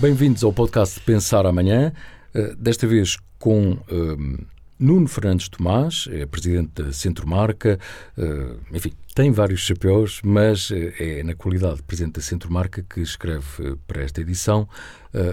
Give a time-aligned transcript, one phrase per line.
[0.00, 1.92] Bem-vindos ao podcast Pensar Amanhã,
[2.34, 4.46] uh, desta vez com uh,
[4.80, 7.78] Nuno Fernandes Tomás, é presidente da Centro Marca,
[8.16, 13.00] uh, enfim, tem vários chapéus, mas é na qualidade de presidente da Centro Marca que
[13.00, 14.68] escreve para esta edição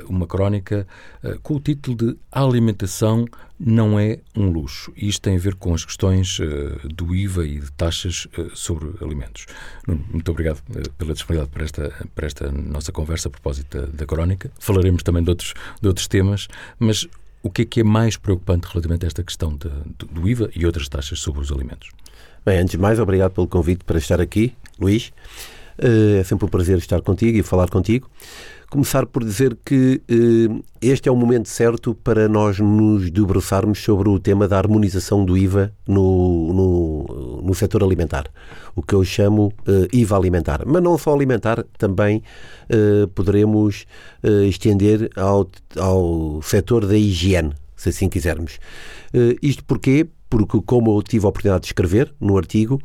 [0.10, 0.88] uma crónica
[1.44, 3.26] com o título de A alimentação
[3.60, 4.92] não é um luxo.
[4.98, 6.40] E isto tem a ver com as questões
[6.84, 9.46] do IVA e de taxas sobre alimentos.
[9.88, 10.62] Nuno, muito obrigado
[10.98, 14.52] pela disponibilidade para esta, para esta nossa conversa a propósito da, da crónica.
[14.60, 16.48] Falaremos também de outros, de outros temas,
[16.80, 17.08] mas
[17.48, 19.70] o que é que é mais preocupante relativamente a esta questão de,
[20.06, 21.90] do IVA e outras taxas sobre os alimentos?
[22.46, 25.12] Bem, antes de mais, obrigado pelo convite para estar aqui, Luís.
[25.78, 28.10] Eh, é sempre um prazer estar contigo e falar contigo.
[28.70, 34.10] Começar por dizer que eh, este é o momento certo para nós nos debruçarmos sobre
[34.10, 37.17] o tema da harmonização do IVA no, no,
[37.48, 38.26] no setor alimentar,
[38.76, 40.64] o que eu chamo uh, IVA alimentar.
[40.66, 42.22] Mas não só alimentar, também
[42.70, 43.86] uh, poderemos
[44.22, 48.60] uh, estender ao, ao setor da higiene, se assim quisermos.
[49.42, 50.08] isto porquê?
[50.30, 52.82] Porque, como eu tive a oportunidade de escrever no artigo,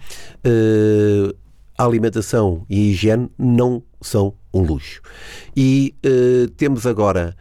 [1.76, 5.00] a alimentação e higiene não são um luxo.
[5.56, 5.94] E
[6.58, 7.34] temos agora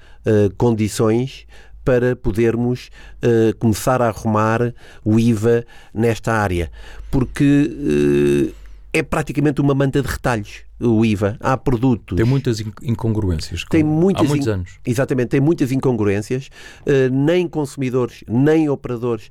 [0.57, 1.45] condições
[1.83, 2.89] para podermos
[3.23, 6.71] uh, começar a arrumar o IVA nesta área,
[7.09, 8.53] porque
[8.93, 11.37] é praticamente uma manta de retalhos o IVA.
[11.39, 12.17] Há produtos.
[12.17, 13.63] Tem muitas incongruências.
[13.69, 14.51] Tem muitas há muitos in...
[14.51, 14.71] anos.
[14.85, 16.49] Exatamente, tem muitas incongruências.
[16.81, 19.29] Uh, nem consumidores, nem operadores,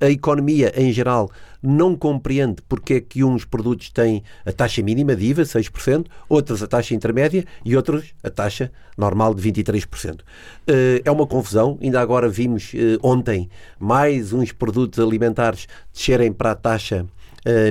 [0.00, 1.30] a economia em geral
[1.60, 6.62] não compreende porque é que uns produtos têm a taxa mínima de IVA, 6%, outros
[6.62, 10.14] a taxa intermédia e outros a taxa normal de 23%.
[10.14, 10.22] Uh,
[10.68, 11.78] eh, é uma confusão.
[11.82, 17.06] Ainda agora vimos uh, ontem mais uns produtos alimentares descerem para a taxa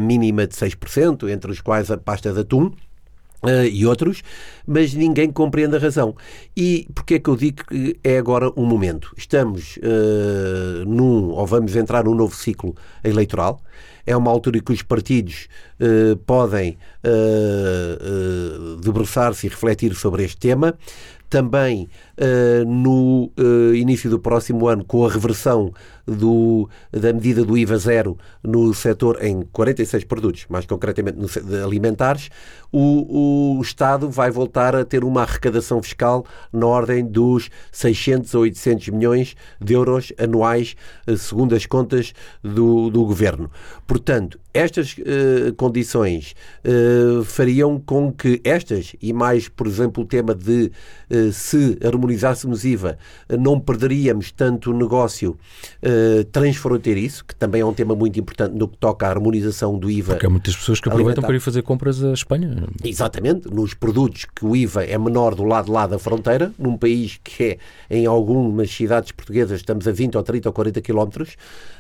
[0.02, 2.72] mínima de 6%, entre os quais a pasta de atum.
[3.44, 4.24] Uh, e outros,
[4.66, 6.16] mas ninguém compreende a razão.
[6.56, 9.14] E porquê é que eu digo que é agora um momento?
[9.16, 13.62] Estamos uh, num, ou vamos entrar num novo ciclo eleitoral.
[14.08, 15.48] É uma altura em que os partidos
[15.80, 16.78] uh, podem
[18.82, 20.76] debruçar-se e refletir sobre este tema
[21.30, 21.90] também
[22.66, 25.72] no uh, início do próximo ano, com a reversão
[26.06, 32.30] do, da medida do IVA zero no setor em 46 produtos, mais concretamente no, alimentares,
[32.72, 38.40] o, o Estado vai voltar a ter uma arrecadação fiscal na ordem dos 600 a
[38.40, 40.76] 800 milhões de euros anuais,
[41.08, 43.52] uh, segundo as contas do, do Governo.
[43.86, 44.96] Portanto, estas
[45.56, 46.34] condições
[47.26, 50.72] fariam com que estas, e mais, por exemplo, o tema de
[51.32, 52.98] se harmonizássemos IVA,
[53.38, 55.38] não perderíamos tanto o negócio
[55.84, 59.92] uh, transfronteiriço, que também é um tema muito importante no que toca à harmonização do
[59.92, 60.14] IVA.
[60.14, 61.28] Porque há muitas pessoas que aproveitam alimentar.
[61.28, 62.68] para ir fazer compras à Espanha.
[62.84, 66.78] Exatamente, nos produtos que o IVA é menor do lado de lá da fronteira, num
[66.78, 67.58] país que é,
[67.90, 71.36] em algumas cidades portuguesas, estamos a 20 ou 30 ou 40 quilómetros,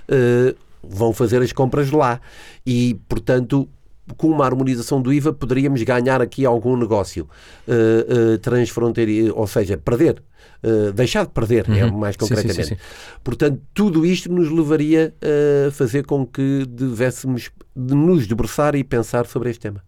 [0.10, 2.20] uh, vão fazer as compras lá.
[2.66, 3.68] E, portanto,
[4.16, 7.28] com uma harmonização do IVA poderíamos ganhar aqui algum negócio
[7.68, 10.24] uh, uh, transfronteiriço, ou seja, perder.
[10.64, 11.88] Uh, deixar de perder, é uhum.
[11.88, 12.56] é mais concretamente.
[12.56, 12.82] Sim, sim, sim,
[13.24, 15.14] Portanto, tudo isto nos levaria
[15.68, 19.84] a fazer com que devêssemos de nos debruçar e pensar sobre este tema.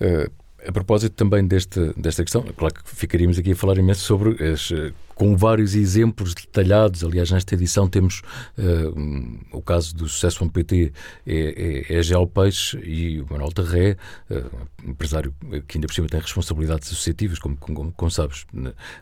[0.00, 0.30] Uh,
[0.68, 4.70] a propósito também deste, desta questão, claro que ficaríamos aqui a falar imenso sobre as,
[5.14, 7.02] com vários exemplos detalhados.
[7.02, 8.20] Aliás, nesta edição temos
[8.58, 10.92] uh, o caso do sucesso PT
[11.26, 13.96] é, é, é Gel Peixe e o Manuel Terré,
[14.30, 15.34] uh, empresário
[15.66, 18.44] que ainda por cima tem responsabilidades associativas, como, como, como sabes,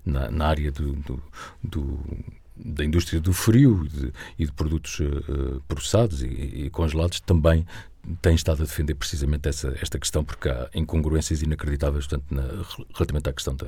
[0.04, 1.22] na, na área do, do,
[1.64, 2.00] do
[2.56, 7.66] da indústria do frio de, e de produtos uh, processados e, e, congelados também
[8.22, 12.42] tem estado a defender precisamente essa, esta questão, porque há incongruências inacreditáveis portanto, na,
[12.94, 13.66] relativamente à questão de,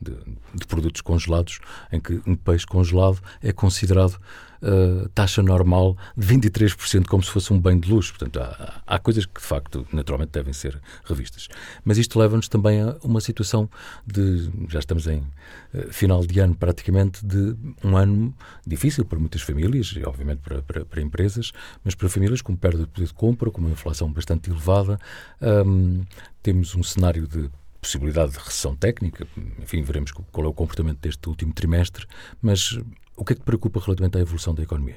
[0.00, 0.16] de,
[0.54, 1.60] de, produtos congelados,
[1.92, 4.20] em que um peixe congelado é considerado
[4.62, 8.14] uh, taxa normal de 23%, como se fosse um bem de luxo.
[8.14, 11.48] Portanto, há, há coisas que, de facto, naturalmente devem ser revistas.
[11.84, 13.68] Mas isto leva-nos também a uma situação
[14.06, 14.50] de.
[14.68, 18.34] Já estamos em uh, final de ano, praticamente, de um ano
[18.66, 21.52] difícil para muitas famílias, e obviamente para, para, para empresas,
[21.84, 24.98] mas para famílias com perda de poder de compra, com uma inflação bastante elevada.
[25.40, 26.04] Um,
[26.42, 27.50] temos um cenário de
[27.80, 29.26] possibilidade de recessão técnica,
[29.60, 32.06] enfim, veremos qual é o comportamento deste último trimestre,
[32.42, 32.78] mas
[33.18, 34.96] o que é que te preocupa relativamente à evolução da economia?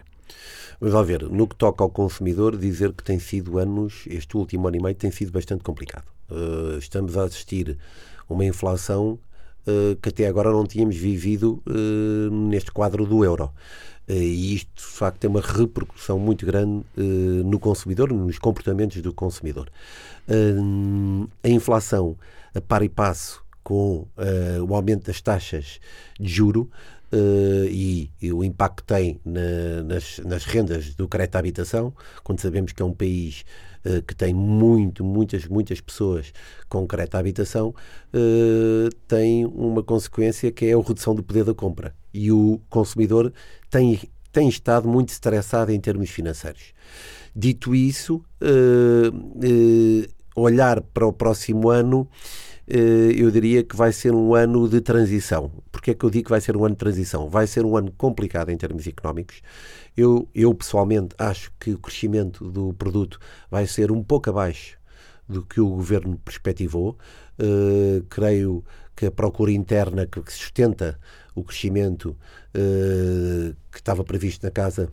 [0.80, 4.78] Vamos ver, no que toca ao consumidor, dizer que tem sido anos, este último ano
[4.78, 6.06] e meio tem sido bastante complicado.
[6.30, 7.78] Uh, estamos a assistir
[8.30, 9.20] uma inflação
[9.68, 13.52] uh, que até agora não tínhamos vivido uh, neste quadro do euro.
[14.08, 16.84] E isto, de facto, tem uma repercussão muito grande
[17.46, 19.70] no consumidor, nos comportamentos do consumidor.
[21.42, 22.18] A inflação,
[22.54, 24.06] a par e passo com
[24.68, 25.80] o aumento das taxas
[26.20, 26.70] de juro
[27.12, 31.94] uh, e, e, o impacto que tem na, nas, nas, rendas do crédito à habitação,
[32.24, 33.44] quando sabemos que é um país
[33.86, 36.34] uh, que tem muito, muitas, muitas pessoas
[36.70, 37.76] com crédito à habitação,
[39.08, 41.94] tem uma consequência que é a redução do poder da compra.
[42.14, 43.34] E o consumidor
[43.70, 44.00] tem,
[44.32, 46.74] tem estado muito estressado em termos financeiros.
[47.36, 48.24] Dito isso,
[50.36, 55.52] olhar para o próximo ano eh, eu diria que vai ser um ano de transição.
[55.72, 57.30] Porquê é que eu digo que vai ser um ano de transição?
[57.30, 59.42] Vai ser um ano complicado em termos económicos.
[59.96, 63.20] Eu, eu pessoalmente acho que o crescimento do produto
[63.50, 64.78] vai ser um pouco abaixo
[65.28, 66.98] do que o governo perspectivou.
[67.40, 68.64] Uh, creio
[68.96, 71.00] que a procura interna que sustenta
[71.36, 72.16] o crescimento
[72.56, 74.90] uh, que estava previsto na casa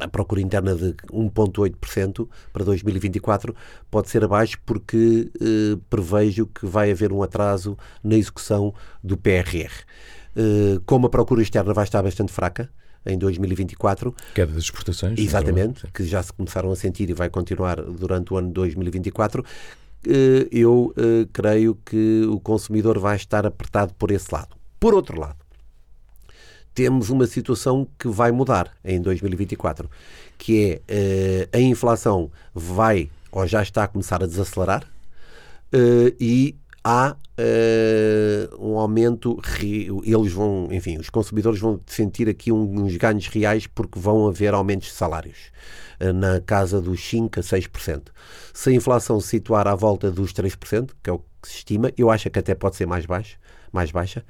[0.00, 3.54] a procura interna de 1,8% para 2024
[3.90, 9.72] pode ser abaixo porque eh, prevejo que vai haver um atraso na execução do PRR.
[10.36, 12.70] Eh, como a procura externa vai estar bastante fraca,
[13.04, 14.14] em 2024.
[14.34, 15.18] Queda das exportações.
[15.18, 19.44] Exatamente, que já se começaram a sentir e vai continuar durante o ano 2024.
[20.06, 24.56] Eh, eu eh, creio que o consumidor vai estar apertado por esse lado.
[24.78, 25.41] Por outro lado,
[26.74, 29.90] temos uma situação que vai mudar em 2024,
[30.38, 36.56] que é uh, a inflação vai ou já está a começar a desacelerar uh, e
[36.84, 39.40] há uh, um aumento,
[40.04, 44.88] eles vão, enfim, os consumidores vão sentir aqui uns ganhos reais porque vão haver aumentos
[44.88, 45.52] de salários
[46.16, 48.08] na casa dos 5 a 6%.
[48.52, 51.92] Se a inflação se situar à volta dos 3%, que é o que se estima,
[51.96, 53.38] eu acho que até pode ser mais baixo,
[53.72, 54.24] mais baixa,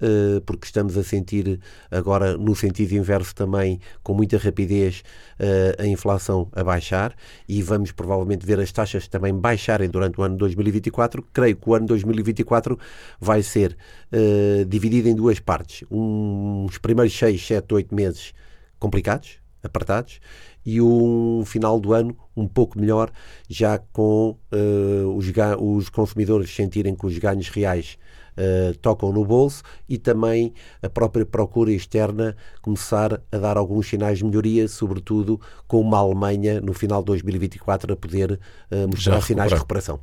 [0.00, 1.60] eh, porque estamos a sentir
[1.90, 5.02] agora no sentido inverso também com muita rapidez
[5.38, 7.14] eh, a inflação a baixar
[7.48, 11.22] e vamos provavelmente ver as taxas também baixarem durante o ano 2024.
[11.32, 12.78] Creio que o ano 2024
[13.20, 13.76] vai ser
[14.12, 15.84] uh, dividido em duas partes.
[15.90, 18.34] Os primeiros 6, 7, 8 meses
[18.78, 20.20] complicados, apertados,
[20.64, 23.10] e um final do ano um pouco melhor,
[23.48, 25.26] já com uh, os,
[25.58, 27.96] os consumidores sentirem que os ganhos reais
[28.36, 30.52] uh, tocam no bolso e também
[30.82, 36.60] a própria procura externa começar a dar alguns sinais de melhoria, sobretudo com uma Alemanha
[36.60, 40.00] no final de 2024 a poder uh, mostrar sinais de recuperação.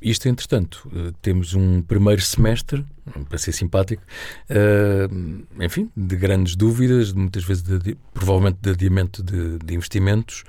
[0.00, 2.84] Isto, entretanto, eh, temos um primeiro semestre,
[3.28, 4.02] para ser simpático,
[5.58, 10.44] enfim, de grandes dúvidas, muitas vezes de, provavelmente de adiamento de, de investimentos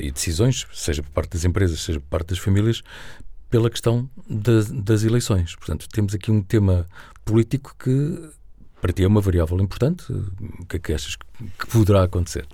[0.00, 2.82] e decisões, seja por parte das empresas, seja por parte das famílias,
[3.48, 5.54] pela questão das, das eleições.
[5.54, 6.88] Portanto, temos aqui um tema
[7.24, 8.28] político que
[8.80, 10.12] para ti é uma variável importante.
[10.12, 12.46] O que é que achas que poderá acontecer?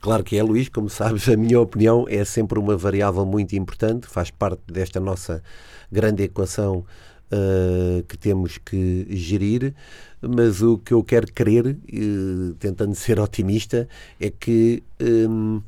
[0.00, 0.68] Claro que é, Luís.
[0.68, 5.42] Como sabes, a minha opinião é sempre uma variável muito importante, faz parte desta nossa
[5.92, 6.84] grande equação
[7.30, 9.74] uh, que temos que gerir.
[10.22, 13.88] Mas o que eu quero crer, uh, tentando ser otimista,
[14.18, 14.82] é que.
[15.00, 15.62] Um,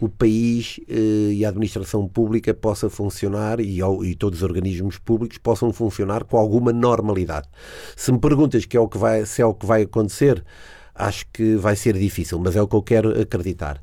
[0.00, 5.38] o país eh, e a administração pública possa funcionar e, e, todos os organismos públicos
[5.38, 7.48] possam funcionar com alguma normalidade.
[7.94, 10.44] Se me perguntas que é o que vai, se é o que vai acontecer,
[10.94, 13.82] acho que vai ser difícil, mas é o que eu quero acreditar.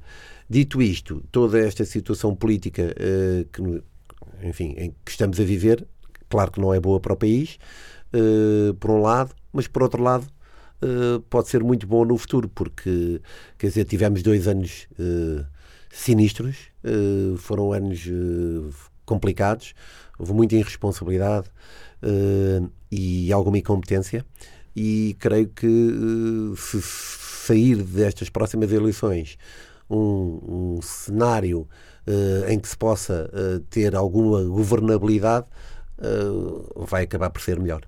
[0.49, 3.83] Dito isto, toda esta situação política eh, que,
[4.43, 5.85] enfim, em que estamos a viver,
[6.27, 7.59] claro que não é boa para o país,
[8.13, 10.27] eh, por um lado, mas por outro lado,
[10.81, 13.19] Uh, pode ser muito bom no futuro, porque
[13.57, 15.45] quer dizer, tivemos dois anos uh,
[15.91, 18.73] sinistros, uh, foram anos uh,
[19.05, 19.73] complicados,
[20.17, 21.49] houve muita irresponsabilidade
[22.01, 24.25] uh, e alguma incompetência.
[24.75, 25.67] E creio que
[26.57, 29.37] se sair destas próximas eleições
[29.89, 31.67] um, um cenário
[32.47, 33.29] em que se possa
[33.69, 35.45] ter alguma governabilidade,
[36.75, 37.81] vai acabar por ser melhor.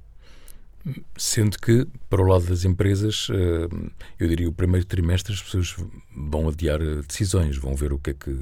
[1.15, 3.67] Sendo que, para o lado das empresas, eh,
[4.19, 5.75] eu diria o primeiro trimestre as pessoas
[6.15, 8.35] vão adiar eh, decisões, vão ver o que é que,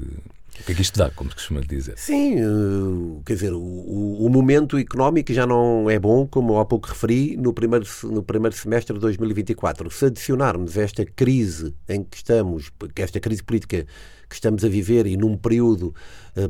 [0.58, 1.94] o que é que isto dá, como se costuma dizer.
[1.96, 6.88] Sim, eh, quer dizer, o, o, momento económico já não é bom, como há pouco
[6.88, 9.90] referi, no primeiro, no primeiro semestre de 2024.
[9.90, 13.86] Se adicionarmos esta crise em que estamos, esta crise política
[14.28, 15.94] que estamos a viver e num período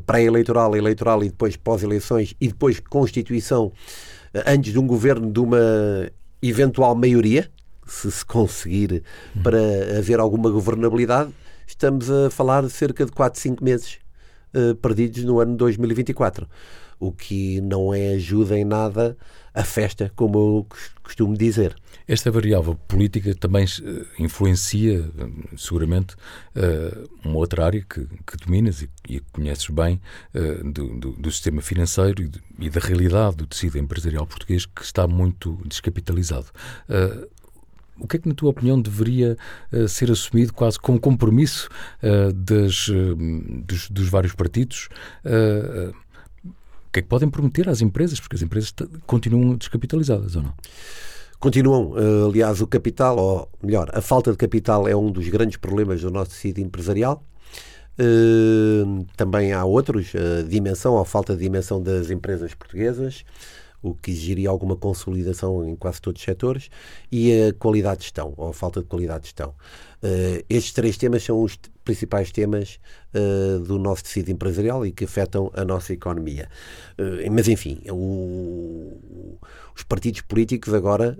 [0.07, 3.73] pré-eleitoral, eleitoral e depois pós-eleições e depois constituição
[4.47, 6.11] antes de um governo de uma
[6.42, 7.50] eventual maioria,
[7.87, 9.02] se se conseguir,
[9.42, 11.30] para haver alguma governabilidade,
[11.70, 13.98] estamos a falar de cerca de 4, 5 meses
[14.54, 16.48] uh, perdidos no ano 2024.
[16.98, 19.16] O que não é ajuda em nada
[19.54, 20.66] a festa, como eu
[21.02, 21.74] costumo dizer.
[22.06, 25.10] Esta variável política também uh, influencia,
[25.56, 26.14] seguramente,
[26.54, 30.00] uh, uma outra área que, que dominas e, e conheces bem
[30.62, 34.82] do, do, do, sistema financeiro e, de, e, da realidade do tecido empresarial português que
[34.82, 36.48] está muito descapitalizado.
[38.00, 39.37] O que é que, na tua opinião, deveria
[39.73, 41.69] uh, ser assumido quase como compromisso
[42.02, 43.16] uh, das, uh,
[43.64, 44.88] dos, dos, vários partidos?
[45.25, 48.19] o que é que podem prometer às empresas?
[48.19, 48.75] Porque as empresas
[49.07, 50.54] continuam descapitalizadas, ou não?
[51.38, 51.95] Continuam,
[52.26, 56.11] aliás, o capital, ou melhor, a falta de capital é um dos grandes problemas do
[56.11, 57.25] nosso tecido empresarial.
[59.16, 63.25] Também há outros, a dimensão, a falta de dimensão das empresas portuguesas
[63.82, 66.70] o que exigiria alguma consolidação em quase todos os setores,
[67.10, 69.54] e a qualidade de gestão, ou a falta de qualidade de gestão.
[70.02, 72.78] Uh, estes três temas são os principais temas
[73.14, 76.49] uh, do nosso tecido empresarial e que afetam a nossa economia.
[76.99, 79.38] Uh, mas, enfim, o,
[79.76, 81.16] os partidos políticos agora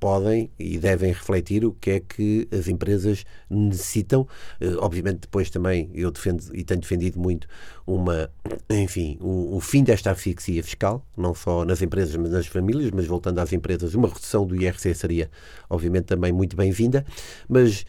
[0.00, 4.22] podem e devem refletir o que é que as empresas necessitam.
[4.60, 7.46] Uh, obviamente, depois também eu defendo e tenho defendido muito
[7.86, 8.30] uma,
[8.70, 13.06] enfim, o, o, fim desta asfixia fiscal, não só nas empresas, mas nas famílias, mas
[13.06, 15.30] voltando às empresas, uma redução do IRC seria,
[15.68, 17.04] obviamente, também muito bem-vinda,
[17.48, 17.84] mas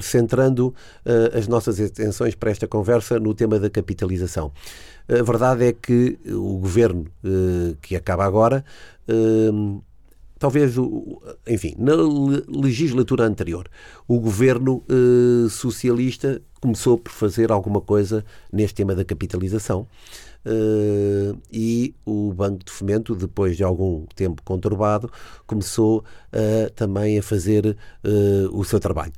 [0.00, 0.74] centrando
[1.06, 4.52] uh, as nossas atenções para esta conversa no tema da capitalização.
[5.08, 8.64] A verdade é que o governo uh, que acaba agora
[10.40, 10.74] talvez,
[11.46, 11.92] enfim, na
[12.48, 13.68] legislatura anterior,
[14.08, 19.86] o governo eh, socialista começou por fazer alguma coisa neste tema da capitalização.
[20.44, 25.10] Uh, e o Banco de Fomento, depois de algum tempo conturbado,
[25.46, 29.12] começou uh, também a fazer uh, o seu trabalho.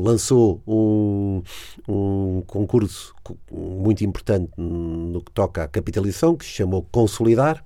[0.00, 1.42] lançou um,
[1.88, 3.14] um concurso
[3.50, 7.64] muito importante no que toca à capitalização, que se chamou Consolidar,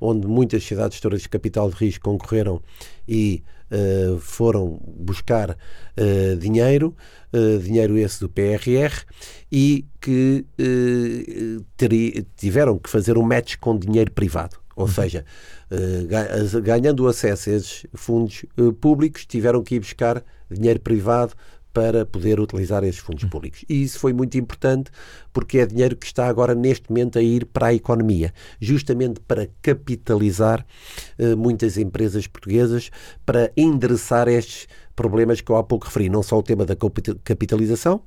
[0.00, 2.62] onde muitas cidades gestoras de capital de risco concorreram
[3.08, 6.94] e uh, foram buscar uh, dinheiro,
[7.32, 9.04] uh, dinheiro esse do PRR,
[9.50, 10.44] e que
[11.76, 14.56] teri, tiveram que fazer um match com dinheiro privado.
[14.76, 14.92] Ou uhum.
[14.92, 15.24] seja,
[16.62, 18.46] ganhando acesso a esses fundos
[18.80, 21.34] públicos, tiveram que ir buscar dinheiro privado
[21.72, 23.64] para poder utilizar esses fundos públicos.
[23.68, 24.90] E isso foi muito importante
[25.32, 29.48] porque é dinheiro que está agora neste momento a ir para a economia, justamente para
[29.62, 30.66] capitalizar
[31.18, 32.90] uh, muitas empresas portuguesas,
[33.24, 36.76] para endereçar estes problemas que eu há pouco referi, não só o tema da
[37.24, 38.02] capitalização,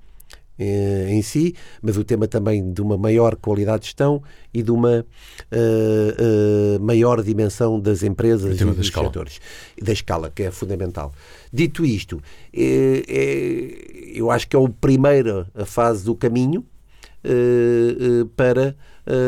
[0.57, 4.22] eh, em si, mas o tema também de uma maior qualidade de gestão
[4.53, 9.41] e de uma uh, uh, maior dimensão das empresas e dos setores.
[9.81, 11.12] Da escala, que é fundamental.
[11.51, 12.22] Dito isto,
[12.53, 16.63] é, é, eu acho que é a primeira fase do caminho
[17.25, 18.75] uh, para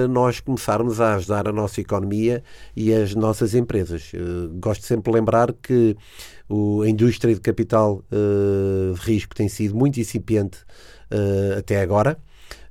[0.10, 2.42] nós começarmos a ajudar a nossa economia
[2.78, 4.10] e as nossas empresas.
[4.58, 5.98] gosto sempre de lembrar que
[6.50, 10.60] a indústria de capital de risco tem sido muito incipiente
[11.12, 12.18] uh, até agora.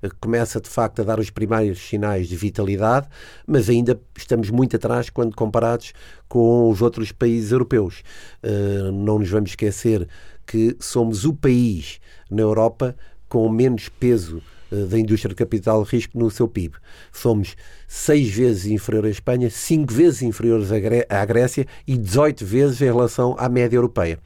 [0.02, 3.08] Eh, começa de facto a dar os primeiros sinais de vitalidade,
[3.46, 5.92] mas ainda estamos muito atrás quando comparados
[6.28, 8.02] com os outros países europeus.
[8.42, 10.06] Uh, não nos vamos esquecer
[10.46, 12.00] que somos o país
[12.30, 12.94] na Europa
[13.28, 14.42] com menos peso
[14.74, 16.76] da indústria de capital de risco no seu PIB.
[17.12, 20.68] Somos seis vezes inferior à Espanha, cinco vezes inferiores
[21.08, 24.18] à Grécia e 18 vezes em relação à média europeia,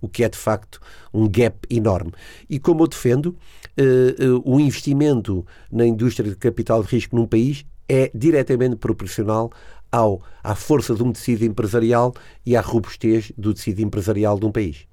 [0.00, 0.80] o que é de facto
[1.12, 2.12] um gap enorme.
[2.48, 7.26] E como eu defendo, uh, uh, o investimento na indústria de capital de risco num
[7.26, 9.50] país é diretamente proporcional
[9.90, 12.12] ao, à força de um tecido empresarial
[12.44, 14.86] e à robustez do tecido empresarial de um país.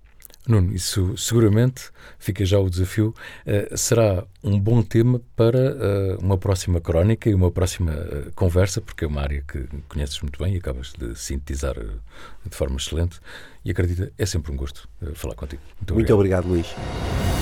[0.47, 3.13] Nuno, isso seguramente fica já o desafio.
[3.45, 8.81] Uh, será um bom tema para uh, uma próxima crónica e uma próxima uh, conversa,
[8.81, 13.19] porque é uma área que conheces muito bem e acabas de sintetizar de forma excelente.
[13.63, 15.61] E acredita, é sempre um gosto falar contigo.
[15.79, 17.40] Muito, muito obrigado, obrigado Luís.